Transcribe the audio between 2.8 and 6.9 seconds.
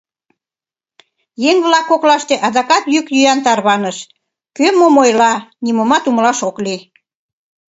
йӱк-йӱан тарваныш, кӧ мом ойла— нимомат умылаш ок лий.